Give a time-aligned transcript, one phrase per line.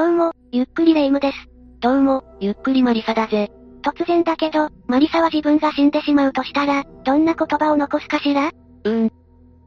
[0.00, 1.36] どうも、ゆっくりレ夢ムです。
[1.80, 3.50] どうも、ゆっくりマリサだぜ。
[3.82, 8.46] 突然だけど、マリサは自分が死んでしまうとしたら、どんな言葉を残すかしら？
[8.48, 9.12] うーん。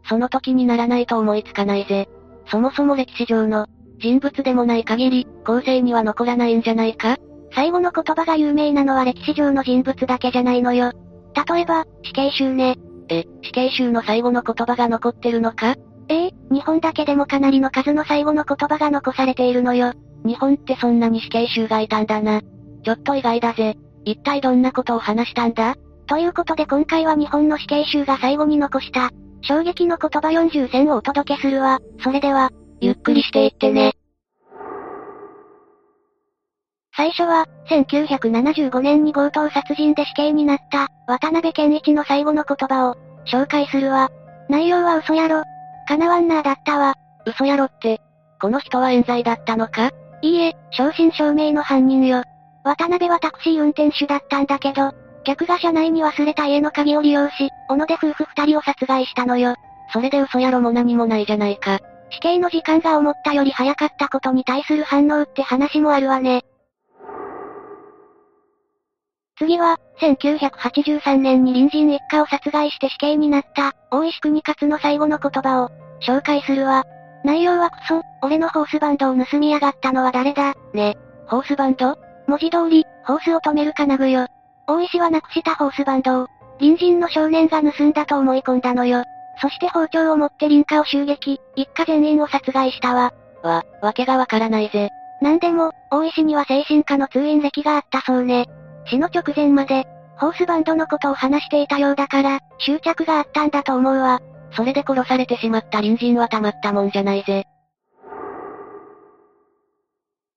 [0.10, 2.10] その時にならないと思いつかないぜ。
[2.48, 3.68] そもそも歴史上の、
[4.00, 7.18] 人物でもない限り、後世には残らないんじゃないか？
[7.54, 10.94] 最後の言葉が有名なのは歴史上の人物だけじゃないのよ。
[11.48, 12.78] 例えば、死刑囚ね。
[13.08, 15.76] え、死刑囚の最後の言葉が残ってるのか？
[16.10, 19.94] ええ、日本だけでもかなりの数の最後の言葉が残されているのよ。
[20.26, 22.42] 日本ってそんなに死刑囚がいたんだな。
[22.84, 23.78] ちょっと意外だぜ。
[24.06, 25.76] 一体どんなことを話したんだ？
[26.08, 31.80] ということで今回は日本の死刑囚が最後に残した、衝撃の言葉40選をお届けするわ。
[32.04, 32.52] それでは、
[32.82, 33.94] ゆっくりしていってね。
[36.96, 44.12] 最初は、1975年に強盗殺人で死刑になった、渡辺健一の最後の言葉を、紹介するわ。
[44.50, 45.44] 内容は嘘やろ。
[45.88, 46.96] 叶わんなーだったわ。
[47.26, 48.02] 嘘やろって、
[48.42, 49.92] この人は冤罪だったのか？
[50.22, 52.24] いいえ、正真正銘の犯人よ。
[52.64, 59.56] 渡辺はタクシー運転手だったんだけど、客が車内に忘れた家の鍵を利用し、小野で夫婦二人を殺害したのよ。
[59.92, 61.80] それで嘘やろも何もないじゃないか。
[62.10, 66.44] 死刑の時間が思ったより早かったことに対する反応って話もあるわね。
[69.38, 75.70] 次は、1983年に隣人一家を殺害して死刑になった、大石国勝の最後の言葉を、
[76.02, 76.84] 紹介するわ。
[77.24, 80.98] 内容はクソ、俺のホースバンドを盗みやがったのは誰だ、ね。
[81.28, 81.98] ホースバンド？
[82.28, 84.28] 文字通り、ホースを止める金具よ。
[84.68, 86.28] 大石はなくしたホースバンドを、
[86.60, 89.04] 隣人の少年が盗んだと思い込んだのよ。
[89.42, 93.14] そして包丁を持って林家を襲撃、一家全員を殺害したわ。
[93.42, 94.90] わ、わけがわからないぜ。
[95.22, 98.48] なんでも、大石には精神科の通院歴があったそうね。
[98.86, 99.86] 死の直前まで、
[100.18, 104.22] ホースバンドのことを話していたようだから、執着があったんだと思うわ。
[104.56, 107.46] それで殺されてしまった隣人はたまったもんじゃないぜ。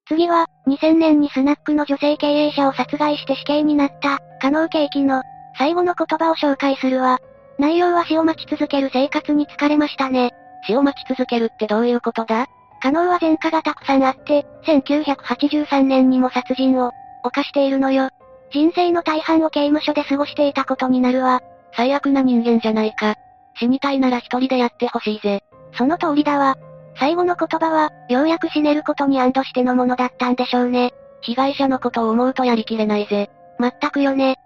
[0.08, 5.22] 次は、2000年にスナックの女性経営者を殺害して死刑になった、加納慶樹の、
[5.58, 7.18] 最後の言葉を紹介するわ。
[7.58, 10.30] 内容は死を待ち続ける生活に疲れましたね。
[10.66, 12.46] 死を待ち続けるってどういうことだ？
[12.82, 16.92] 加納は前科がたくさんあって、1983年にも殺人を、
[17.24, 18.10] 犯しているのよ。
[18.50, 21.40] 人生の大半を刑務所で過ごしていたことになるわ。
[21.74, 23.16] 最悪な人間じゃないか。
[23.58, 25.42] 死にたいなら一人でやってほしいぜ。
[25.76, 26.56] その通りだわ。
[26.98, 30.92] 最後の言葉は、ようやく死ねることに安堵してのものだったんでしょうね。
[31.20, 33.30] 被害者のことを思うとやりきれないぜ。
[33.58, 34.36] まったくよね。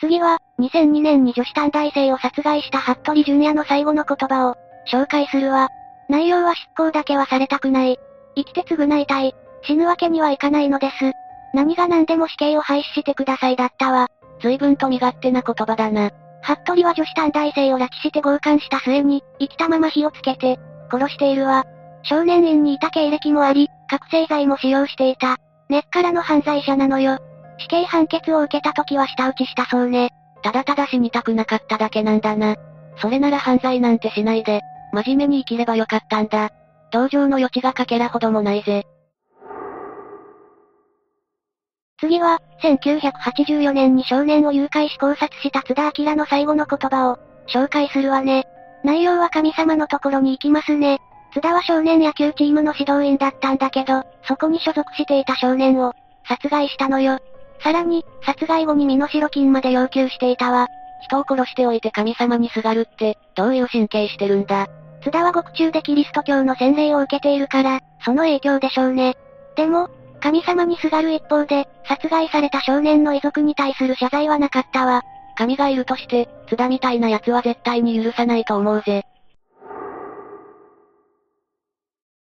[0.00, 4.54] 次は、2002年に女子短大生を殺害した服部淳也の最後の言葉を、
[4.92, 5.68] 紹介するわ。
[6.08, 7.98] 内容は執行だけはされたくない。
[8.36, 9.34] 生きて償いたい。
[9.62, 10.94] 死ぬわけにはいかないのです。
[11.54, 14.08] 何が何でも死刑を廃止してくださいだったわ。
[14.40, 16.10] 随分と身勝手な言葉だな。
[16.42, 20.58] 服部は女子短大生を拉致して強姦した末に、生きたまま火をつけて、
[20.90, 21.64] 殺しているわ。
[22.04, 25.36] 少年院にいた経歴もあり、覚醒剤も使用していた。
[25.68, 27.18] 根っからの犯罪者なのよ。
[27.58, 30.10] 死刑判決を受けた時は舌打ちしたそうね。
[30.42, 32.56] ただただ死にたくなかっただけなんだな。
[32.96, 34.60] それなら犯罪なんてしないで、
[34.92, 36.50] 真面目に生きればよかったんだ。
[36.90, 38.86] 同情の余地がかけらほどもないぜ。
[42.00, 48.46] 次は、1984年に少年を誘拐し考察した津田明の最後の言葉を、紹介するわね。
[48.84, 51.00] 内容は神様のところに行きますね。
[51.32, 55.92] 津田は少年野球チームの指導員だったんだけど、そこに所属していた少年を、
[56.26, 57.18] 殺害したのよ。
[57.62, 60.68] さらに、殺害後に身代金まで要求していたわ。
[61.02, 64.68] 人を殺しておいて神様にすがるって、どういう神経してるんだ。
[65.02, 69.16] 津田は獄中でキリスト教の洗礼を受けているから、その影響でしょうね。
[69.56, 69.88] でも、
[70.20, 75.02] 神様にすがる一方で、殺害された少年の遺族に対する謝罪はなかったわ。
[75.36, 79.04] 神がいるとして、津田みたいな奴は絶対に許さないと思うぜ。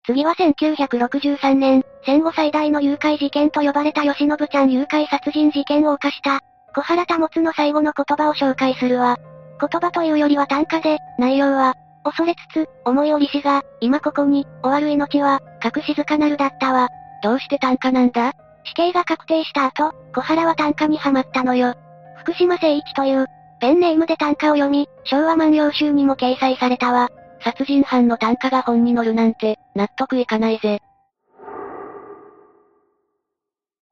[0.04, 6.41] 次は1963年、戦後最大の誘拐事件と呼ばれた吉信ちゃん誘拐殺人事件を犯した、
[6.75, 9.19] 小原保の最後の言葉を紹介するわ。
[9.60, 16.88] 言葉というよりは短歌で、内容は、恐れつつ、思い折りしが、今ここに、終わる命は、隠しずかなるだったわ。
[17.23, 18.33] どうして短歌なんだ？
[18.65, 21.75] 死刑が確定した後、小原は短歌にハマったのよ。
[22.19, 23.27] 福島誠一という、
[23.61, 27.11] ペンネームで短歌を読み、昭和万葉集にも掲載されたわ。
[27.41, 30.81] 殺人犯の短歌が本に載るなんて、納得いかないぜ。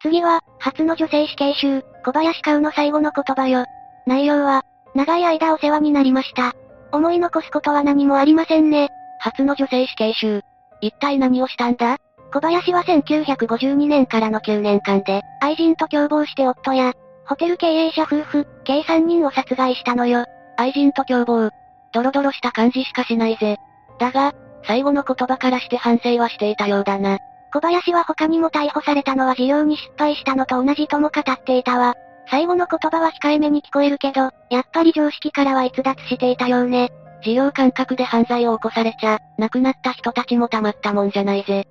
[0.03, 3.65] 次は、初の女性死刑囚、小林香の最後の言葉よ。
[4.07, 4.63] 内容は、
[4.95, 6.55] 長い間お世話になりました。
[6.93, 8.89] 思い残すことは何もありませんね。
[9.19, 10.41] 初の女性死刑囚。
[10.81, 11.99] 一体何をしたんだ？
[12.33, 16.93] 小林は1952年からの9年間で、愛人と共謀して夫や、
[17.27, 20.25] ホテル経営者夫婦、計3人を殺害したのよ。
[20.57, 21.51] 愛人と共謀。
[21.93, 23.57] ドロドロした感じしかしないぜ。
[23.99, 24.33] だが、
[24.65, 27.19] 最後の言葉からして反省はしていたようだな。
[27.53, 31.95] 小林は他にも逮捕されたのは事業に失敗したのと同じとも語っていたわ。
[32.31, 36.91] 最後の言葉は控えめに聞こえるけど、やっぱり常識からは逸脱していたようね。
[37.25, 41.67] 事業感覚で犯罪を起こされちゃ、亡くなった人たちもたまったもんじゃないぜ。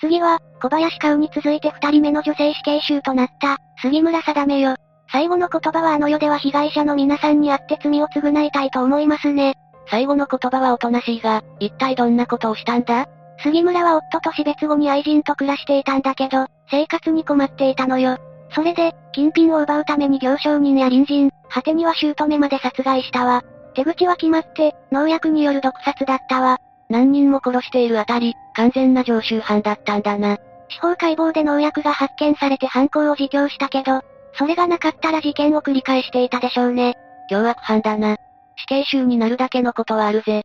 [0.00, 4.76] 次は、小林香に続いて二人目の女性死刑囚となった、杉村定めよ。
[5.12, 9.54] 最後の言葉はあの世では被害者の皆さんに会って罪を償いたいと思いますね。
[9.90, 13.06] 最後の言葉はおとなしいが、一体どんなことをしたんだ？
[13.42, 18.18] 杉村は夫と死別後に愛人と暮らしていたんだけど、生活に困っていたのよ。
[18.54, 23.42] それで、金品を奪うために行商人や隣人、果てには姑まで殺害したわ。
[23.74, 26.58] 手口は決まって、農薬による毒殺だったわ。
[26.90, 30.38] 何人も殺しているあたり、完全な常習犯だったんだな。
[30.68, 34.02] 司法解剖で農薬が発見されて犯行を自供したけど、
[34.34, 36.96] それがなかったら事件を繰り返していたでしょうね。
[37.28, 38.16] 凶悪犯だな。
[38.56, 40.44] 死刑囚になるだけのことはあるぜ。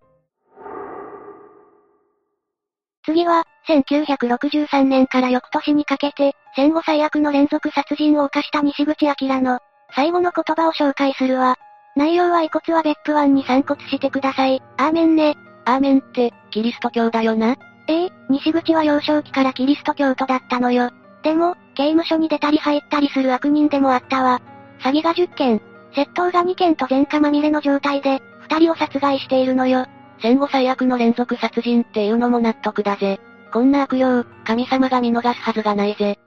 [3.04, 9.60] 次は、1963年から翌年にかけて、戦後最悪の連続殺人を犯した西口明の、
[9.96, 11.56] 最後の言葉を紹介するわ。
[11.96, 14.62] 内容は遺骨は別府湾に散骨してください。
[14.78, 15.36] アーメンね。
[15.66, 17.58] アーメンって、キリスト教だよな？
[17.88, 20.92] ええ西口は幼少期からキリスト教徒だったのよ。
[21.24, 24.42] でも、刑務所に出たり入ったりする悪人でもあったわ。
[24.80, 25.62] 詐欺が10件、
[25.94, 29.86] 窃盗が2件と前科まみれの状態で、2人を殺害しているのよ。
[30.22, 33.20] 戦後最悪の連続殺人っていうのも納得だぜ。
[33.52, 36.18] こんな悪用、神様が見逃すはずがないぜ。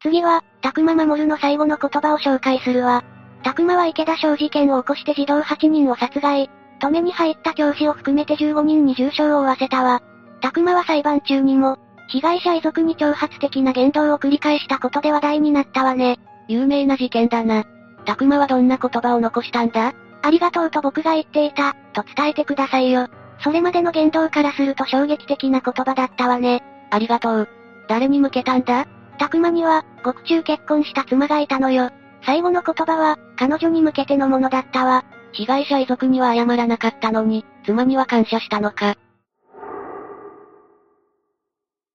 [0.00, 3.04] 次は、たくま守の最後の言葉を紹介するわ。
[3.42, 6.50] たくまは池田小事件を起こして児童8人を殺害。
[6.80, 10.02] 止めに入った教師を含めて15人に重傷を負わせたわ。
[10.40, 11.78] たくまは裁判中にも、
[12.08, 16.18] 被害者遺族に挑発的な言動を繰り返したことで話題になったわね。
[16.48, 17.64] 有名な事件だな。
[18.04, 19.94] たくまはどんな言葉を残したんだ？
[20.22, 23.08] ありがとうと僕が言っていた、と伝えてくださいよ。
[23.40, 26.62] それまでの言動からすると衝撃的な言葉だったわね。
[26.90, 27.48] ありがとう。
[27.88, 28.86] 誰に向けたんだ？
[29.18, 31.90] たくまには、獄中結婚した妻がいたのよ。
[32.24, 35.04] 最後の言葉は、彼女に向けてのものだったわ。
[35.32, 38.94] 被害者遺族には謝らなかったのに、妻には感謝したのか。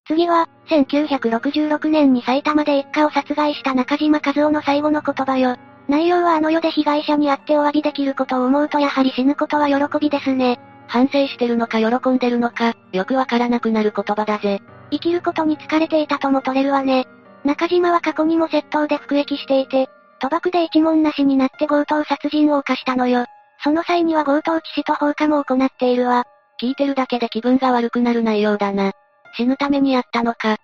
[0.08, 5.58] 次は、1966年に埼玉で一家を殺害した中島和夫の最後の言葉よ。
[5.88, 10.60] 内容はあの世で被害者に会ってお詫びできることを思うとやはり死ぬことは喜びですね。
[10.88, 14.62] 反省してるのか喜んでるのか、よくわからなくなる言葉だぜ。
[14.92, 17.08] 生きることに疲れていたとも取れるわね。
[17.44, 19.90] 中島は過去にも窃盗で服役していて、
[20.20, 23.26] 賭博で一問なしになって強盗殺人を犯したのよ。
[23.64, 26.26] その際には強盗致死と放火も行っているわ。
[26.62, 28.92] 聞いてるだけで気分が悪くなる内容だな。
[29.36, 30.58] 死ぬためにやったのか。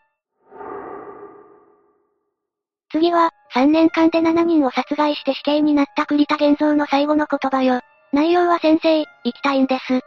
[2.92, 7.82] 次は、3年間で7人を殺害して死刑になった栗田玄三の最後の言葉よ。
[8.12, 9.86] 内容は先生、生きたいんです。
[9.86, 10.02] 助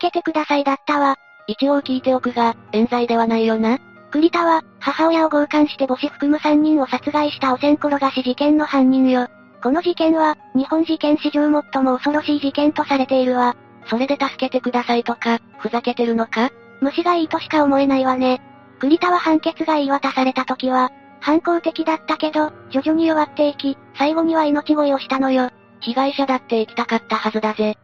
[0.00, 1.16] けてくださいだったわ。
[1.48, 3.78] 一応聞いておくが、冤罪ではないよな。
[4.10, 9.28] 栗田は、母親を強姦して母子含む3人を殺害した汚染転がし事件の犯人よ。
[9.62, 13.56] この事件は、日本事件史上最も恐ろしい事件とされているわ。
[13.86, 16.50] それで助けてくださいとか、ふざけてるのか？
[16.80, 18.40] 虫がいいとしか思えないわね。
[18.78, 20.90] 栗田は判決が言い渡された時は、
[21.20, 25.50] 反抗的だったけど、徐々に弱っていき、最後には命乞いをしたのよ。
[25.80, 27.76] 被害者だって行きたかったはずだぜ。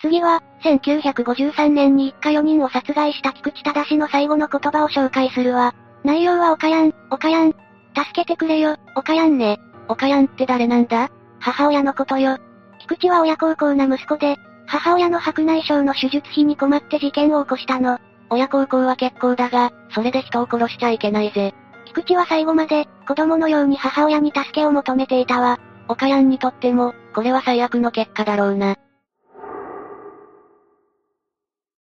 [0.00, 5.74] 次は、1953年に一家4人を殺害した菊池正の最後の言葉を紹介するわ。
[6.04, 7.52] 内容は岡やん、岡やん。
[7.52, 9.58] 助けてくれよ、岡やんね。
[9.88, 11.08] 岡やんって誰なんだ？
[11.40, 12.38] 母親のことよ。
[12.80, 14.36] 菊池は親孝行な息子で、
[14.66, 17.98] 母親の白内障の手術費に困って事件を起こしたの。
[18.28, 21.54] 親孝行は結構だが、それで人を殺しちゃいけないぜ。
[21.86, 25.58] 菊池は最後まで、子供のように母親に助けを求めていたわ。
[25.88, 28.76] 岡やんにとっても、これは最悪の結果だろうな。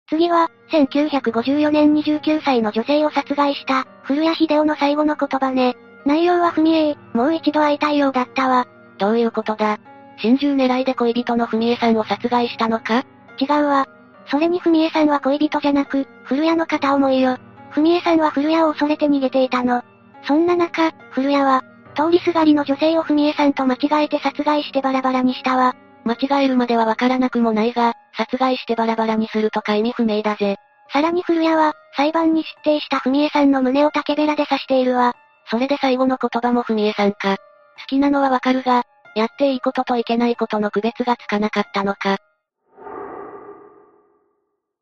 [0.10, 5.76] 次は、1954年29歳の女性を殺害した、古谷秀夫の最後の言葉ね。
[6.06, 8.66] 内容は文江、もう一度会いたいようだったわ。
[8.98, 9.78] どういうことだ？
[10.18, 13.06] 心中狙いで恋人の文江さんを殺害したのか？
[13.40, 13.86] 違うわ。
[14.26, 17.38] それに文江さんは恋人じゃなく、古谷の片思いよ。
[17.72, 19.84] 文江さんは古谷を恐れて逃げていたの。
[20.24, 21.64] そんな中、古谷は、
[21.96, 25.76] 通りすがりの女性を文江さんと間違えて殺害してバラバラにしたわ。
[26.04, 30.58] 間違えるまではわからなくもないが、殺害してバラバラにするとか意味不明だぜ。
[30.92, 35.14] さらに古谷は、裁判に出廷した文江さんの胸を竹べらで刺しているわ。
[35.50, 37.38] それで最後の言葉も文江さんか。
[37.38, 38.84] 好きなのはわかるが、
[39.16, 42.18] やっていいことといけないことの区別がつかなかったのか。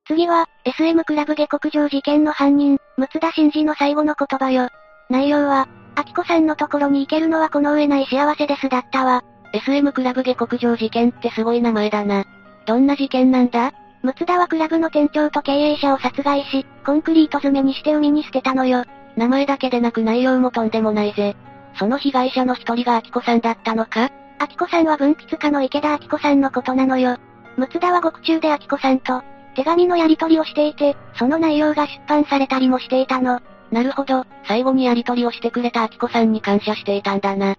[0.07, 4.69] 次は、SM クラブ下克上事件の犯人、六田真二の最後の言葉よ。
[5.09, 9.23] 内容は、アキコさんのところに行けるのはこの上ない幸せですだったわ。
[9.53, 12.25] SM クラブ下克上事件ってすごい名前だな。
[12.67, 13.71] どんな事件なんだ？
[14.03, 18.83] ムツダはクラブの店長と経営者を殺害し、コンクリート詰めにして海に捨てたのよ。
[19.15, 21.35] 名前だけでなく内容もとんでもないぜ。
[21.79, 24.11] その被害者の一人がアキコさんだったのか？
[24.39, 27.17] アキコさんは文筆家の池田アキコさんのことなのよ。
[27.55, 29.23] ムツダは獄中でアキコさんと、
[29.55, 33.39] 手紙のやり取りをしていて、その内容が出版されたりもしていたの。
[33.71, 37.55] なるほど、最後にやり取りをしてくれたアキコさんに感謝していたんだな。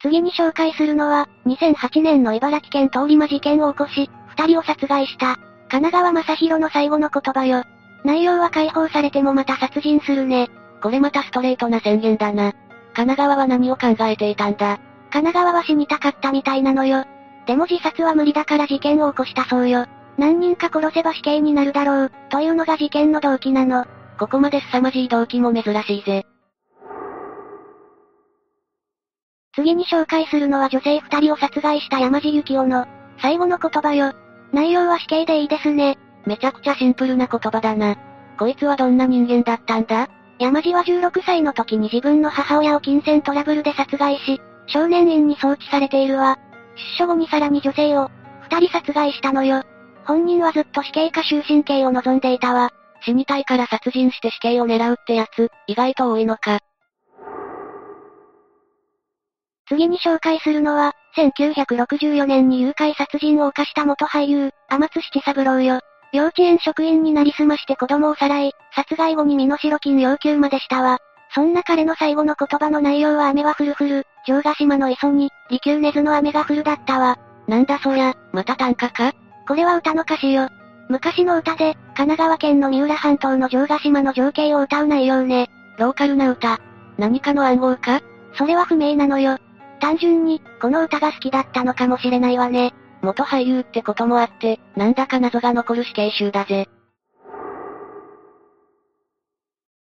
[0.00, 5.36] 次に紹介するのは、2008年の茨城県通り魔事件を起こし、二人を殺害した、
[5.68, 7.64] 神奈川正宏の最後の言葉よ。
[8.04, 10.48] 内容は解放されてもまた殺人するね。
[10.80, 12.52] これまたストレートな宣言だな。
[12.94, 14.78] 神奈川は何を考えていたんだ
[15.10, 17.04] 神奈川は死にたかったみたいなのよ。
[17.46, 19.86] でも自殺は無理だから事件を起こしたそうよ。
[20.16, 23.84] 何人か殺せば死刑になるだろう、というのが事件の動機なの。
[24.18, 26.24] ここまで凄まじい動機も珍しいぜ。
[29.58, 32.86] 次に紹介するのは女性二人を殺害した山地幸男の、
[33.20, 34.12] 最後の言葉よ。
[34.52, 35.98] 内容は死刑でいいですね。
[36.26, 37.96] めちゃくちゃシンプルな言葉だな。
[38.38, 40.08] こいつはどんな人間だったんだ？
[40.38, 46.38] 山地は16歳の時に自分の母親を金銭トラブルで殺害し、少年院に送致されているわ。
[46.76, 48.12] 出所後にさらに女性を、
[48.42, 49.64] 二人殺害したのよ。
[50.04, 52.70] 本人はずっと死刑か終身刑を望んでいたわ。
[53.00, 56.60] 死にたいから殺人して死刑を狙うってやつ、意外と多いのか。
[59.68, 65.80] 次に紹介するのは、1964年に誘拐殺人を犯した元俳優、天津七三郎よ。
[66.12, 70.98] 幼稚園職員になりすまして子供をさらい、殺害後に身代金要求までしたわ。
[71.34, 77.18] そんな彼の最後の言葉の内容は雨は降る降る、城ヶ島の磯に、利休根津の雨が降るだったわ。
[77.46, 79.12] なんだそりゃ、また短歌か？
[79.46, 80.48] これは歌の歌詞よ。
[80.88, 85.50] 昔の歌で、神奈川県の三浦半島の城ヶ島の情景を歌う内容ね。
[85.78, 86.58] ローカルな歌。
[86.96, 88.00] 何かの暗号か？
[88.34, 89.36] それは不明なのよ。
[89.78, 92.74] 単純に、この歌が好きだったのかもしれないわね。
[93.02, 96.68] 元俳優ってこともあって、なんだか謎が残る死刑囚だぜ。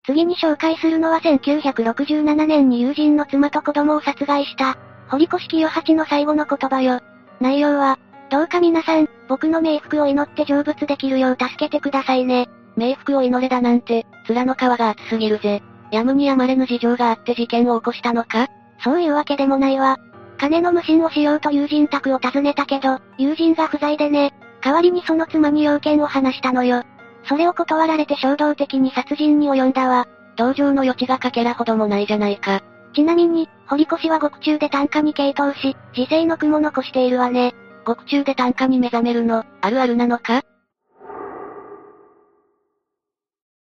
[0.05, 4.77] 次に紹介するのは1967年に友人の妻と子供を殺害した、
[5.09, 7.01] 堀越清八の最後の言葉よ。
[7.41, 7.99] 内容は、
[8.31, 12.49] どうか皆さん、僕の冥福を祈って成仏できるよう助けてくださいね。
[12.77, 15.63] 冥福を祈れだなんて、面の皮が厚すぎるぜ。
[15.91, 18.49] やむにやまれぬ事情があって事件を起こしたのか？
[18.83, 19.99] そういうわけでもないわ。
[20.39, 24.35] 金の無心をしようと友人宅を訪ねたけど、友人が不在でね。
[24.61, 26.83] 代わりにその妻に要件を話したのよ。
[27.25, 30.07] それを断られて衝動的に殺人に及んだわ。
[30.37, 32.63] 同情の余地がかけらほどもないじゃないか。
[32.95, 37.55] ちなみに、堀越は獄中で単価に傾倒し、自生の句も残しているわね。
[37.85, 40.43] 獄中で単価に目覚めるの、あるあるなのか？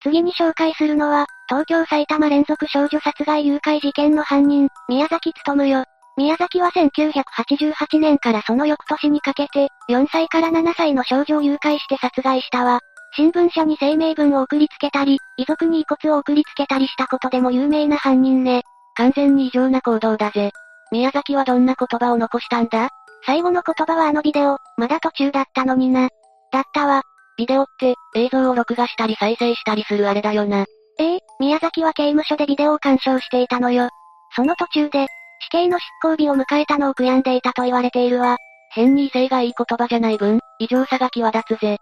[0.03, 5.85] 次に紹介するのは、東京埼玉連続少女殺害誘拐事件の犯人、宮崎努よ。
[6.17, 12.81] 宮崎は1988年からその翌年にかけて、4歳から7歳の少女を誘拐して殺害したわ。
[13.17, 18.63] 新聞社に声明文を送りつけたり、遺族に遺骨を送りつけたりしたことでも有名な犯人ね。
[18.97, 20.53] 完全に異常な行動だぜ。
[20.93, 22.89] 宮崎はどんな言葉を残したんだ？
[23.27, 26.09] 最後の言葉はあのビデオ、まだ途中だったのにな。
[26.53, 27.03] だったわ。
[27.37, 30.67] ビデオって、映像を録画したり再生したりするあれだよな。
[30.99, 33.89] ええ宮崎は刑務所でビデオを鑑賞していたのよ。
[34.37, 35.07] その途中で、
[35.41, 38.37] 死刑の執行日を迎えたのを悔やんでいたと言われているわ。
[38.71, 41.79] 変に威勢がいい言葉じゃない分、異常さが際立つぜ。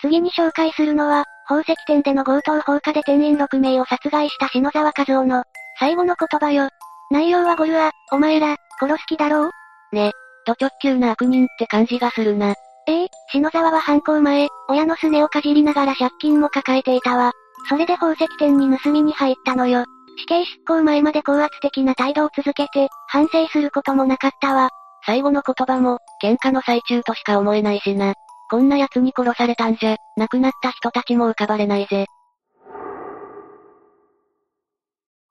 [0.00, 5.44] 次に紹介するのは、宝石店での強盗放火で店員6名を殺害した篠沢和夫の、
[5.78, 6.68] 最後の言葉よ。
[7.10, 9.50] 内容はゴルア、お前ら、殺す気だろう？
[9.92, 10.12] ね。
[10.46, 12.54] ド直球な悪人って感じがするな。
[12.86, 17.32] ええ篠沢は犯行前、親のすねをかじりながら借金も抱えていたわ。
[17.68, 19.84] それで宝石店に盗みに入ったのよ。
[20.18, 24.68] 死刑執行前まで高圧的な態度を続けて、反省することもなかったわ。
[25.06, 28.14] 最後の言葉も、喧嘩の最中としか思えないしな。
[28.50, 32.06] こんな奴に殺されたんじゃ、亡くなった人たちも浮かばれないぜ。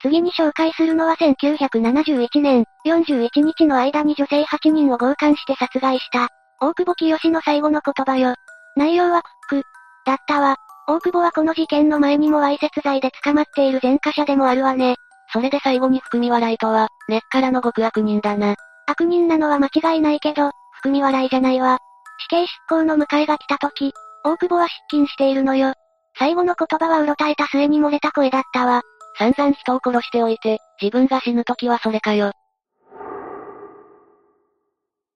[0.01, 6.27] 次に紹介するのは1971年、41日の間に女性8人を強姦して殺害した、
[6.63, 8.35] 大久保清の最後の言葉よ。
[8.77, 9.67] 内容はクック、
[10.05, 10.55] だったわ。
[10.87, 14.95] 大久保はこの事件の前にもわいせつ罪で捕まっている前科者でもあるわね。
[15.33, 18.55] それで最後に含み笑いとは、根っからの極悪人だな。
[18.87, 21.79] 悪人なのは間違いないけど、含み笑いじゃないわ。
[22.19, 23.91] 死刑執行の迎えが来た時、
[24.23, 25.73] 大久保は失禁しているのよ。
[26.17, 28.83] 最後の言葉はうろたえた末に漏れた声だったわ。
[29.17, 32.31] 散々人を殺しておいて、自分が死ぬ時はそれかよ。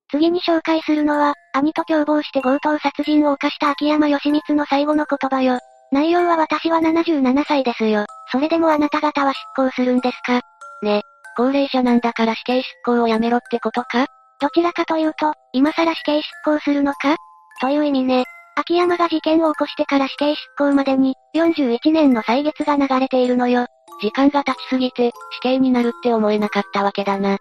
[0.10, 5.60] 次に紹介するのは、兄と共謀して強盗殺人を犯した秋山義光の最後の言葉よ。
[5.92, 8.06] 内容は私は77歳ですよ。
[8.32, 10.42] それでもあなた方は執行するんですか？
[10.82, 11.02] ね。
[11.36, 14.08] 高齢者なんだから死刑執行をやめろってことか？
[14.40, 17.16] どちらかというと、今更死刑執行するのか？
[17.62, 18.26] という意味ね。
[18.56, 23.68] 秋山が事件を起こしてから死刑執行までに、41年の歳月が流れているのよ。
[24.02, 27.38] 時間が経ちすぎて、死刑になるって思えなかったわけだな。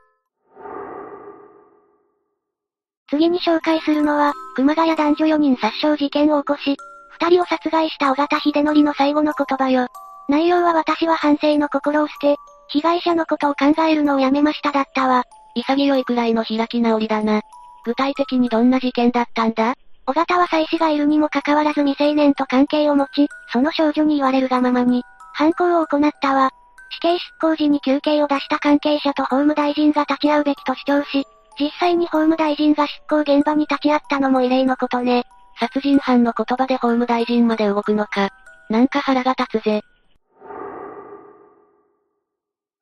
[3.09, 6.77] 次に紹介するのは、熊谷男女4人殺傷事件を起こし、
[7.21, 9.87] 二人を殺害した尾形秀則の最後の言葉よ。
[10.29, 12.37] 内容は私は反省の心を捨て、
[12.69, 15.23] 被害者のことを考えるのをやめましただったわ。
[15.55, 17.43] 潔いくらいの開き直りだな。
[17.85, 19.75] 具体的にどんな事件だったんだ？
[20.09, 26.51] 尾形は妻子がいるにもかかわらず未成年と関係を持ち、その少女に言われるがままに、犯行を行ったわ。
[26.91, 31.25] 死刑執行時に休憩を出した関係者と法務大臣が立ち会うべきと主張し、
[31.59, 35.25] 実際に法務大臣が執行現場に立ち会ったのも異例のことね。
[35.59, 38.31] 殺人犯の言葉で法務大臣まで動くのか。
[38.69, 39.83] なんか腹が立つぜ。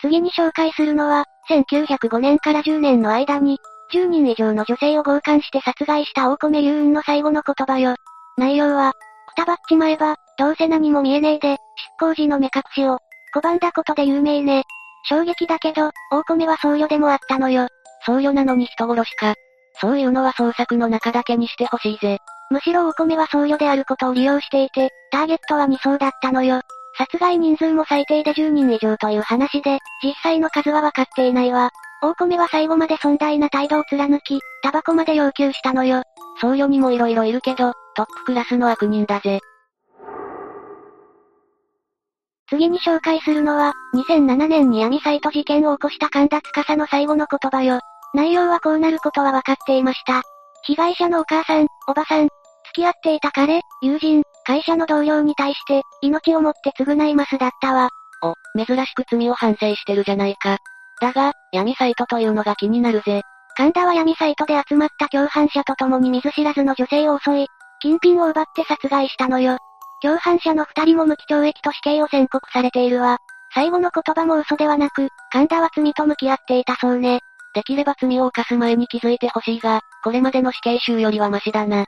[0.00, 3.58] 次に紹介するのは、1905年から10年の間に、
[3.92, 7.94] 10人以上の女性を強姦して殺害した大米優雲の最後の言葉よ。
[8.36, 8.92] 内容は、
[9.28, 11.58] くたばっちまえば、どうせ何も見えねえで、執
[12.00, 12.98] 行時の目隠しを、
[13.34, 14.64] 拒んだことで有名ね。
[15.04, 17.68] 衝撃だけど、大米は僧侶でもあったのよ。
[18.04, 19.34] 僧侶なのに人殺しか。
[19.80, 22.18] そういうのは創作の中だけにしてほしいぜ。
[22.50, 26.60] むしろ大米は僧侶であることを利用していて、ターゲットは2層だったのよ。
[26.96, 31.70] 殺害人数も最低で10人以上という話で、実際の数は分かっていないわ。
[32.02, 36.02] 大米は最後まで尊大な態度を貫き、タバコまで要求したのよ。
[36.40, 39.40] 僧侶にも色々いるけど、トップクラスの悪人だぜ。
[42.48, 47.80] 次に紹介するのは、2007年に闇サイト事件を起こした神田司の最後の言葉よ。
[48.14, 50.22] 内容はこうなることは分かっていました。
[50.62, 52.32] 被害者のお母さん、おばさん、付
[52.74, 57.90] き合っていた彼、友人、会社の同僚に対して、命をもって償いますだったわ。
[58.22, 60.58] お、珍しく罪を反省してるじゃないか。
[61.00, 63.22] だが、闇サイトというのが気になるぜ。
[63.56, 67.46] 神田は闇サイトで集まった共犯者と共に見ず知らずの女性を襲い、
[67.80, 69.58] 金品を奪って殺害したのよ。
[70.02, 73.18] 共犯者の二人も無期懲役と死刑を宣告されているわ。
[73.54, 77.20] 最後の言葉も嘘ではなく、神田は罪と向き合っていたそうね。
[77.54, 81.86] できれば罪を犯す前に気づいてほしいが、これまでの死刑囚よりはマシだな。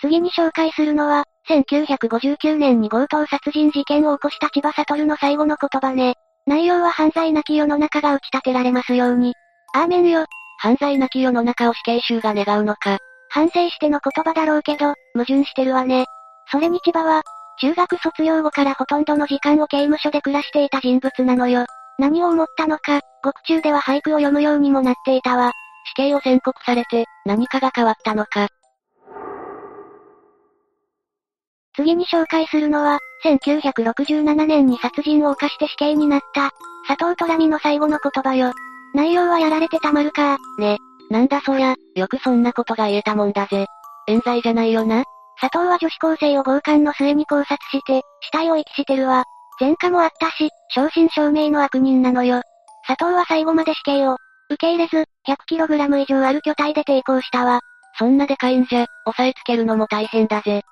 [0.00, 6.14] 次に紹介するのは、1959年に強盗殺人事件を起こした千葉悟の最後の言葉ね。
[6.46, 9.34] 内容は犯罪なき世の中が打ち立てられますように。
[9.74, 10.26] アーメンよ。
[10.58, 12.98] 犯罪なき世の中を死刑囚が願うのか。
[13.28, 16.04] 反省しての言葉だろうけど、矛盾してるわね。
[16.50, 17.22] それに千葉は、
[17.60, 21.64] 中学卒業後からほとんどの時間を刑務所で暮らしていた人物なのよ。
[21.98, 25.52] 何を思ったのか、獄中では俳句を読むようにもなっていたわ。
[25.84, 28.48] 死刑を宣告されて、何かが変わったのか。
[31.74, 36.50] 次に紹介するのは、1967年に殺人を犯して死刑になった、
[36.86, 38.52] 佐藤虎美の最後の言葉よ。
[38.94, 40.78] 内容はやられてたまるかね。
[41.10, 43.66] なんだそりゃ、よくそんなことが言えたもんだぜ。
[44.06, 45.04] 冤罪じゃないよな。
[45.40, 49.24] 佐藤は女子高生を強姦の末に考察して、死体を遺棄してるわ。
[49.62, 52.42] 前科もあったし、正真正銘の悪人なのよ。
[52.84, 54.16] 佐藤は最後まで死刑を、
[54.50, 57.60] 受け入れず、100kg 以上ある巨体で抵抗したわ。
[57.96, 60.62] そんなでかいんじゃ、押さえつけるのも大変だぜ。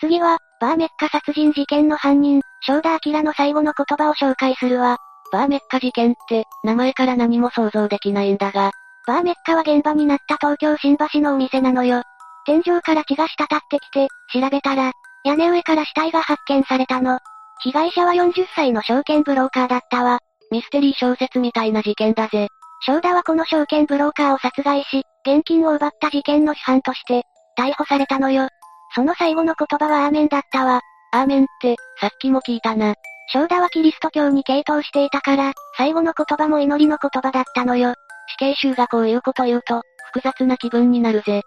[0.00, 4.96] 次は、バーメッカ殺人事件の犯人、正田明の最後の言葉を紹介するわ。
[5.30, 8.70] バーメッカ事件って、名前から何も想像できないんだが。
[9.06, 12.02] バーメッカは現場になった東京新橋のお店なのよ。
[12.46, 14.92] 天井から血が滴ってきて、調べたら、
[15.24, 17.18] 屋根上から死体が発見されたの。
[17.60, 20.20] 被害者は40歳の証券ブローカーだったわ。
[20.50, 22.48] ミステリー小説みたいな事件だぜ。
[22.86, 27.24] 正田はこの証券ブローカーを殺害し、現金を奪った事件の主犯として、
[27.58, 28.48] 逮捕されたのよ。
[28.94, 30.80] その最後の言葉はアーメンだったわ。
[31.12, 32.94] アーメンって、さっきも聞いたな。
[33.32, 37.94] 正田はキリスト教に傾倒していたから、最後の言葉も祈りの言葉だったのよ。
[38.28, 41.42] 死刑囚がこういうこと言うと、複雑な気分になるぜ。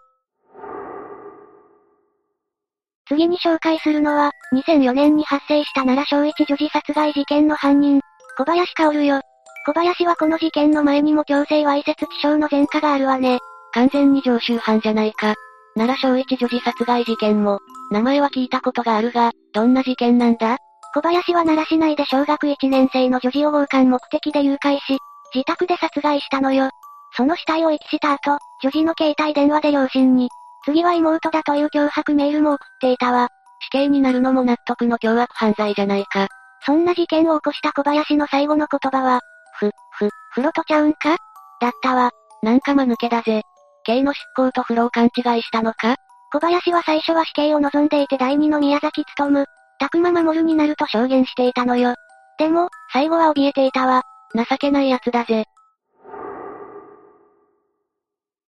[3.11, 7.99] 次に紹介するのは、2004年に発生した奈良正一女児殺害事件の犯人、
[8.37, 9.19] 小林薫よ。
[9.65, 13.39] 小林はこの事件の前にも強制わいせつ致傷の前科があるわね。
[13.73, 15.35] 完全に常習犯じゃないか。
[15.75, 17.59] 奈良小一女児殺害事件も、
[17.91, 20.57] 名前は聞いたことがあるが、どんな事件なんだ？
[20.93, 24.99] 小林は奈良市内で小学1年生の女児を強姦目的で誘拐し、
[25.35, 26.69] 自宅で殺害したのよ。
[27.17, 30.29] その死体を遺棄した後、女児の携帯電話で両親に、
[30.65, 33.29] 次は妹だという脅迫メールも送っていたわ。
[33.61, 36.27] 死刑になるのも納得の凶悪犯罪じゃないか。
[36.65, 39.21] そんな事件を起こした小林の最後の言葉は、
[39.59, 41.17] ふ、ふ、風呂とちゃうんか？
[41.59, 42.11] だったわ。
[42.43, 43.43] なんか間抜けだぜ。
[43.83, 45.07] 刑の執行と不老勘違
[45.39, 45.95] いしたのか？
[46.33, 49.45] 小林は最初は死刑を望んでいて第二の宮崎努、
[49.79, 51.95] たくま守になると証言していたのよ。
[52.37, 54.03] でも、最後は怯えていたわ。
[54.33, 55.45] 情けない奴だぜ。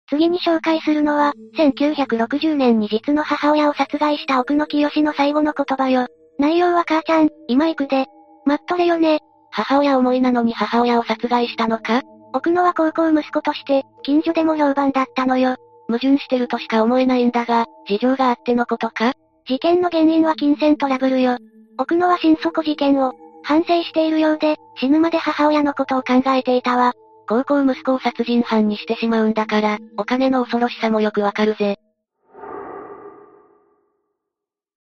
[0.09, 6.07] 次に紹介するのは、1960年に実の母親を殺害した奥野清の最後の言葉よ。
[6.39, 8.05] 内容は母ちゃん、今行くで。
[8.45, 9.19] 待っとれよね。
[9.51, 12.01] 母親思いなのに母親を殺害したのか？
[12.33, 15.55] 奥野は高校息子として、近所でも評判だったのよ。
[15.87, 19.13] 矛盾してるとしか思えないんだが、事情があってのことか？
[19.47, 21.37] 事件の原因は金銭トラブルよ。
[21.77, 26.93] 奥野は心底事件を、反省しているようで、死ぬまで母親のことを考えていたわ。
[27.29, 31.77] 高校息子を殺人犯にしてしまうんだから、お金の恐ろしさもよくわかるぜ。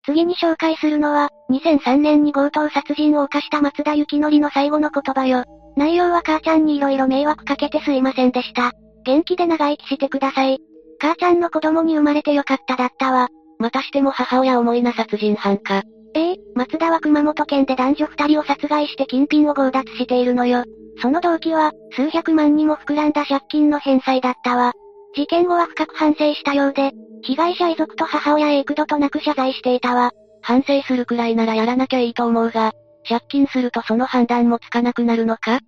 [0.06, 5.44] 次に紹介するのは、2003年に強盗殺人を犯した松田幸則の最後の言葉よ。
[5.76, 8.74] 内容は母ちゃんに色々迷惑かけてすいませんでした。
[9.06, 10.60] 元気で長生きしてください。
[11.00, 13.30] 母ちゃんの子供に生まれてよかっただったわ。
[13.58, 15.82] またしても母親思いな殺人犯か。
[16.14, 20.64] ええ松田は熊本県で男女二人を殺害して金品を強奪しているのよ。
[21.02, 24.74] その動機は、数百万にも膨らんだ借金の返済だったわ。
[25.16, 26.92] 事件後は深く反省したようで、
[27.24, 30.12] 被害者遺族と母親へ幾度となく謝罪していたわ。
[30.42, 32.74] 反省するくらいならやらなきゃいいと思うが、
[33.08, 35.60] 借金するとその判断もつかなくなるのか？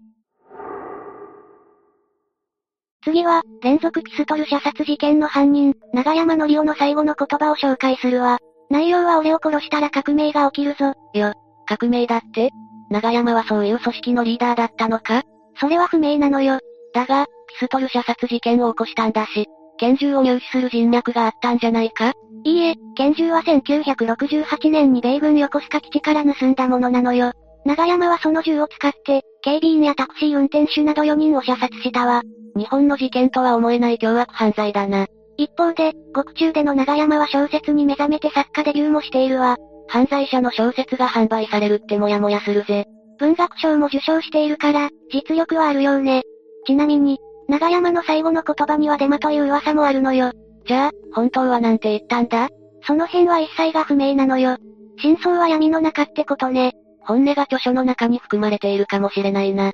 [3.04, 8.40] 次は、連続ピストル射殺事件の犯人、長山則夫の最後の言葉を紹介するわ。
[8.70, 10.94] 内容は俺を殺したら革命が起きるぞ。
[11.14, 11.34] よ、
[11.66, 12.50] 革命だって？
[12.90, 15.24] 長山はそういう組織のリーダーだったのか？
[15.60, 16.60] それは不明なのよ。
[16.94, 19.46] だが、ピストル射殺事件を起こしたんだし、
[19.78, 22.14] 拳銃を入手する人脈があったんじゃないか？
[22.44, 27.34] いいえ、拳銃は1968年に米軍横須賀基地から盗んだものなのよ。
[27.66, 32.22] 長山はその銃を使って、警備員やタクシー運転手など4人を射殺したわ。
[32.56, 35.08] 日本の事件とは思えない凶悪犯罪だな。
[35.36, 39.58] 一方で、獄中での長山は小説に目覚めて作家デビューもしているわ。
[39.88, 42.86] 犯罪者の小説が販売されるってもやもやするぜ。
[43.20, 46.24] 文学賞も受賞しているから、実力はあるようね。
[46.66, 50.32] ちなみに、長山の最後の言葉にはデマという噂もあるのよ。
[50.68, 52.50] じゃあ、本当はなんて言ったんだ？
[52.86, 54.58] その辺は一切が不明なのよ。
[55.00, 56.74] 真相は闇の中ってことね。
[57.02, 59.72] 本音が著書の中に含まれているかもしれないな。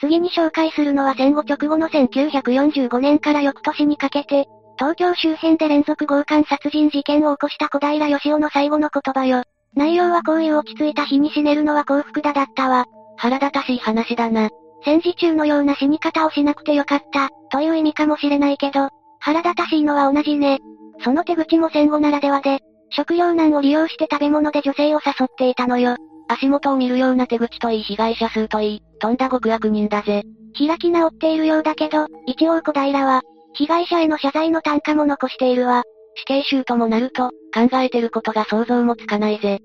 [0.00, 4.46] 次に紹介するのは戦後直後の1945年から翌年にかけて、
[4.78, 9.42] 東京周辺で連続強姦殺人事件を起こした小平義雄の最後の言葉よ。
[9.74, 12.86] 内容はこういう落ち着いた日に死ねるのは幸福だだったわ。
[13.16, 14.50] 腹立たしい話だな。
[14.84, 20.60] 戦時中のような死に方をしなくてよかった、という意味かもしれないけど、腹立たしいのは同じね。
[21.02, 22.60] その手口も戦後ならではで、
[22.90, 25.96] 食糧難を利用して食べ物で女性を誘っていたのよ。
[26.28, 30.22] 足元を見るような手口といい被害者数といい、とんだ極悪人だぜ。
[30.56, 33.22] 開き直っているようだけど、一応小平は、
[33.58, 35.82] 被害者への謝罪の単価も残しているわ。
[36.14, 39.58] 死刑囚ともなると、考えてることが想像もつかないぜ。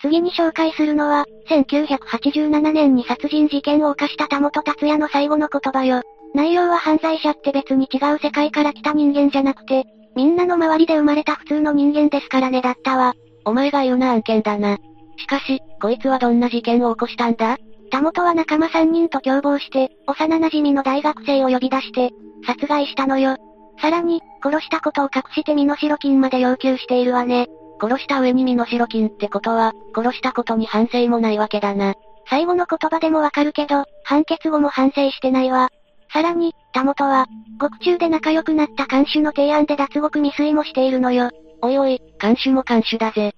[0.00, 6.02] 次に紹介するのは、1987年に殺人事件を犯した田本達也の最後の言葉よ。
[6.34, 9.84] 内容は犯罪者って別に違う世界から来た人間じゃなくて、
[10.16, 13.14] みんなの周りで生まれた普通の人間ですからねだったわ。
[13.44, 14.76] お前が言うな案件だな。
[15.18, 17.58] しかし、こいつはどんな事件を起こしたんだ？
[17.90, 22.10] 田本は仲間3人と共謀して、幼馴染の大学生を呼び出して、
[22.46, 23.36] 殺害したのよ。
[23.80, 27.48] さらに、殺したことを隠して身代金まで要求しているわね。
[27.80, 31.94] 殺した上に身代金ってことは、殺したことに反省もないわけだな。
[32.28, 35.68] 最後の言葉でもわかるけど、判決後も反省してないわ。
[36.12, 37.26] さらに、田本は、
[37.58, 41.30] 獄中で仲良くなった看守の提案で脱獄未遂もしているのよ。
[41.62, 43.34] おいおい、看守も看守だぜ。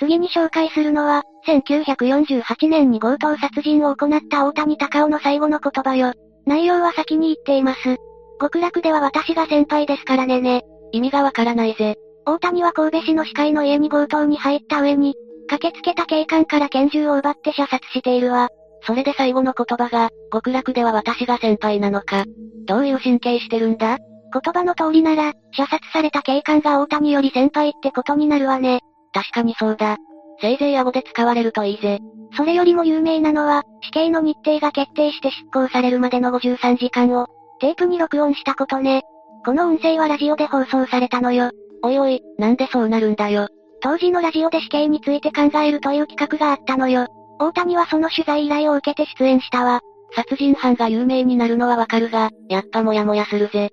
[0.00, 6.14] 次に紹介するのは、1948年に強盗殺人を行った大谷隆夫の最後の言葉よ。
[6.46, 7.98] 内容は先に言っています。
[8.40, 10.62] 極楽では私が先輩ですからねね。
[10.92, 11.96] 意味がわからないぜ。
[12.24, 15.14] 大谷は神戸市の司会の家に強盗に入った上に、
[15.48, 18.48] 駆けつけた警官から拳銃を奪って射殺しているわ。
[18.86, 22.24] それで最後の言葉が、極楽では私が先輩なのか。
[22.64, 23.98] どういう神経してるんだ？
[24.32, 28.80] 言葉の通りなら、射殺された警官が大谷より先輩ってことになるわね。
[29.12, 29.96] 確かにそうだ。
[30.40, 32.00] せいぜい顎で使われるといいぜ。
[32.36, 37.26] それよりも有名なのは、死刑の日程が決定して執行されるまでの53時間を、
[37.60, 39.02] テープに録音したことね。
[39.44, 41.50] この音声はラジオで放送されたのよ。
[41.82, 43.48] おいおい、なんでそうなるんだよ。
[43.82, 47.06] 当時のラジオで死刑について考えるという企画があったのよ。
[47.38, 49.80] 大谷はその取材依頼を受けて出演したわ。
[50.14, 53.70] 殺人犯が有名になるのはわかるが、やっぱもやもやするぜ。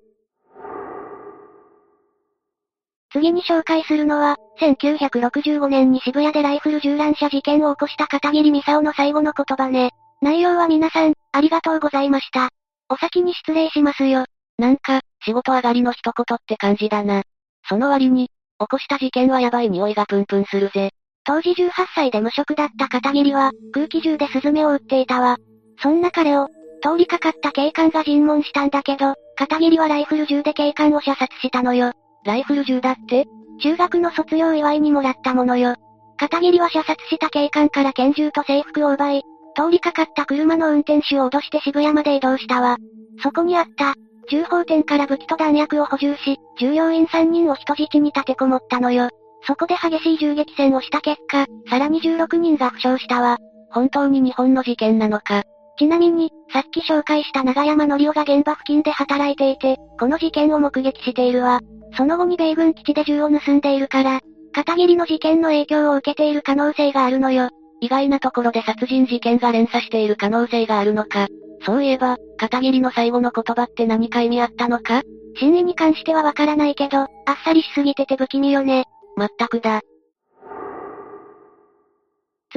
[3.18, 9.92] 次に紹介するのは、1965年に渋谷でライフル銃乱射事件を起こした片桐美沙夫の最後の言葉ね。
[10.22, 12.50] 内容は皆さん、ありがとうございました。
[12.90, 14.26] お先に失礼しますよ。
[14.58, 17.24] なんか、仕事上がりの一言って感じだな。
[17.68, 20.92] その割に、起こした事件はやばい匂いがプンプンするぜ。
[21.24, 25.38] 当時18歳で無職だった片桐は、空気銃でスズメを撃っていたわ。
[25.82, 26.48] そんな彼を、
[26.84, 31.92] 通りかかった警官が尋問したんだけど、片桐はライフル銃で警官を射殺したのよ。
[32.26, 33.26] ライフル銃だって？
[33.62, 35.76] 中学の卒業祝いにもらったものよ。
[36.18, 39.24] 片桐は射殺した警官から拳銃と制服を奪い、
[39.56, 42.78] 通りかかった車の運転手を脅して渋谷まで移動したわ。
[43.24, 43.94] そこにあった、
[44.30, 49.10] 銃砲店から武器と弾薬を補充し、従業員3人を人質に立てこもったのよ。
[49.44, 53.38] そこで激しい銃撃戦をした結果、さらに16人が負傷したわ。
[53.72, 55.44] 本当に日本の事件なのか。
[55.78, 61.62] ちなみに、さっき紹介した長山則夫が現場付近で働いていて、この事件を目撃しているわ。
[61.96, 64.22] その後に米軍基地で銃を盗んでいるから、
[64.54, 67.50] 片桐の事件の影響を受けている可能性があるのよ。
[67.80, 71.28] 意外なところで殺人事件が連鎖している可能性があるのか。
[71.64, 75.04] そういえば、片桐の最後の言葉って何か意味あったのか？
[75.40, 77.08] 真意に関してはわからないけど、あっ
[77.46, 78.86] さりしすぎてて不気味よね。
[79.16, 79.82] まったくだ。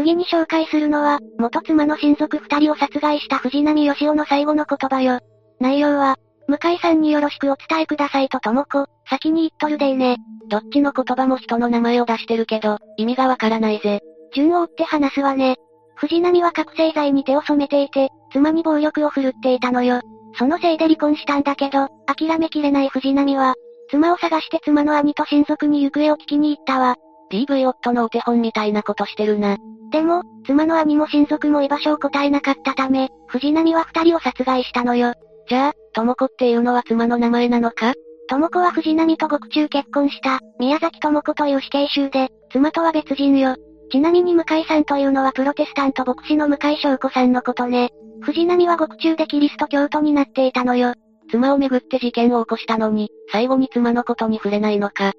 [0.01, 5.21] 次に紹介するのは、元妻の親族二人を殺害した藤波義雄の最後の言葉よ。
[5.61, 6.17] 内容は、
[6.49, 10.17] 向井さんによろしくお伝えくださいととも子、先に言っとるでいね。
[10.49, 14.01] どっちの言葉も人の名前を出してるけど、意味がわからないぜ。
[14.35, 15.57] 順を追って話すわね。
[15.97, 20.01] 藤波は覚醒剤に手を染めていて、妻に暴力を振るっていたのよ。
[20.39, 23.55] そのせいで離婚したんだけど、諦めきれない藤波は、
[23.91, 26.97] 妻を探して妻の兄と親族に行方を聞きに行ったわ。
[27.31, 29.57] DV 夫のお手本みたいなことしてるな。
[29.90, 35.14] でも、妻の兄も親族も居場所を答えなかったため、藤波は二人を殺害したのよ。
[35.49, 37.95] じゃあ、智子っていうのは妻の名前なのか？
[38.29, 43.57] 智子は藤波と獄中結婚した、宮崎智子という死刑囚で、妻とは別人よ。
[43.90, 47.90] ちなみに向井さんというのはプロテスタント牧師の向井翔子さんのことね。
[48.21, 50.95] 藤波は獄中でキリスト教徒になっていたのよ。
[51.31, 55.12] 妻をめぐって事件を起こしたのに、最後に妻のことに触れないのか。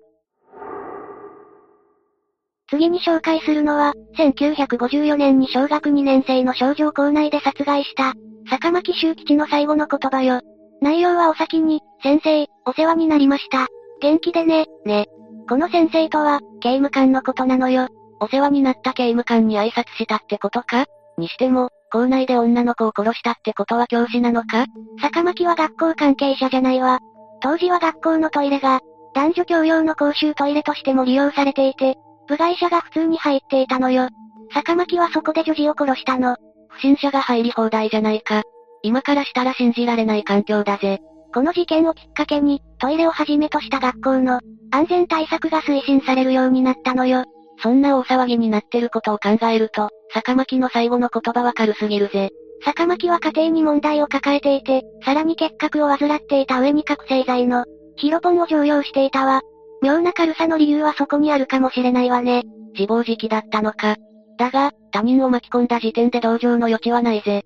[2.71, 8.13] 次に紹介するのは、1954年に小学2年生の少女を校内で殺害した、
[8.49, 10.39] 坂巻修吉の最後の言葉よ。
[10.81, 13.67] 内容はお先に、先生、お世話になりました。
[14.01, 15.07] 元気でね、ね。
[15.49, 17.89] この先生とは、刑務官のことなのよ。
[18.21, 20.85] お世話になった刑務官に挨拶したってことか？
[21.17, 24.65] にしても、校内で女の子を殺したってことは教師なのか？
[25.01, 26.99] 坂巻は学校関係者じゃないわ。
[27.41, 28.79] 当時は学校のトイレが、
[29.13, 34.09] 男女共用の公衆トイレとしても利用されていて、部外者が普通に入っていたのよ。
[34.53, 36.35] 坂巻はそこで女児を殺したの。
[36.69, 38.43] 不審者が入り放題じゃないか。
[38.83, 40.99] 今からしたら信じられない環境だぜ。
[41.33, 44.39] この事件をきっかけに、トイレをはじめとした学校の
[44.71, 47.23] 安全対策が推進されるようになったのよ。
[47.61, 52.31] そんな大騒ぎになってることを考えると、坂巻の最後の言葉は軽すぎるぜ。
[52.63, 59.41] 坂巻は家庭に問題を抱えていて、さらに結核を患っていた上に覚醒剤の、ヒロポンを常用していたわ。
[59.81, 62.43] 妙な軽さの理由はそこにあるかもしれないわね。
[62.73, 63.95] 自暴自棄だったのか。
[64.37, 67.43] だが、他人を巻き込んだ時点で同情の余地はないぜ。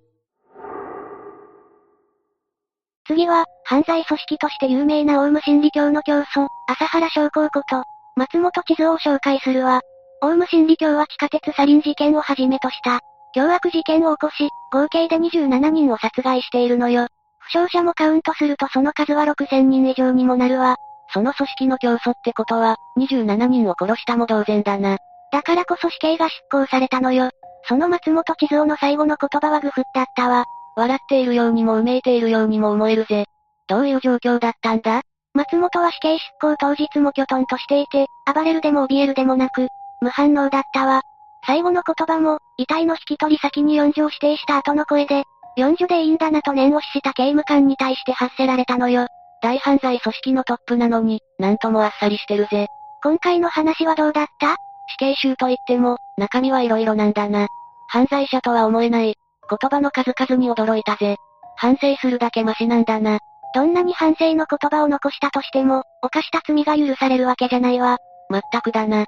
[3.08, 7.84] 次は、犯罪組織として有名なオウム真理教の教祖、朝原将校こと、
[8.16, 9.82] 松本地図を紹介するわ。
[10.22, 13.00] オウム真理教は地下鉄サリン事件をはじめとした、
[13.34, 17.08] 凶悪事件を起こし、合計で27人を殺害しているのよ。
[17.40, 20.78] 負傷者もカウントするとその数は6000人以上にもなるわ。
[21.14, 24.98] その組織の教祖ってことは、27人を殺したも同然だな。
[25.32, 27.30] だからこそ死刑が執行されたのよ。
[27.68, 30.46] その松本地蔵の最後の言葉はグフだったわ。
[30.76, 33.26] 笑っているようにもうめいているようにも思えるぜ。
[33.68, 35.02] どういう状況だったんだ？
[35.34, 39.68] 松本は死刑執行当日も巨トンとしていて、暴れるでも怯えるでもなく、
[40.02, 41.02] 無反応だったわ。
[41.46, 45.24] 最後の言葉も、遺体の引き取り先に四女を指定した後の声で、
[45.58, 49.08] 四女でいいんだなと念押しした刑務官に対して発せられたのよ。
[49.42, 52.68] 大犯罪組織のトップなのに、なんともあっさりしてるぜ。
[53.04, 54.56] 今回の話はどうだった？
[54.88, 57.48] 死刑囚といっても、中身はいろいろなんだな。
[57.88, 59.16] 犯罪者とは思えない、
[59.50, 61.18] 言葉の数々に驚いたぜ。
[61.58, 63.20] 反省するだけマシなんだな。
[63.54, 67.98] どんなに反省の言葉を残したとしても、犯した罪が許されるわけじゃないわ。
[68.30, 69.04] まったくだな。
[69.04, 69.08] し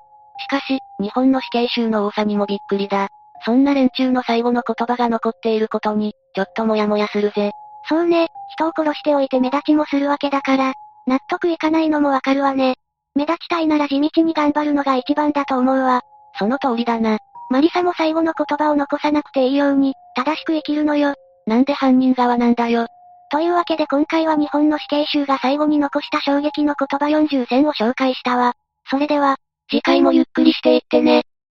[0.50, 3.10] かし、日本の死刑囚の多さにもびっくりだ。
[3.46, 7.52] そんな連中の最後の言葉が残っていることに、ちょっともやもやするぜ。
[7.89, 10.73] そうね、人を殺しておいて目立ちもするわけだから、
[11.06, 12.76] 納得いかないのもわかるわね。
[13.15, 16.02] 目立ちたいなら地道に頑張るのが一番だと思うわ。
[16.38, 17.17] その通りだな。
[17.50, 21.15] マリサも最後の言葉を残さなくていいように、正しく生きるのよ。
[21.45, 22.88] なんで犯人側なんだよ。
[23.32, 28.54] というわけで今回は日本の死刑囚が最後に残した衝撃の言葉40選を紹介したわ。
[28.89, 29.38] それでは、
[29.69, 31.23] 次回もゆっくりしていってね。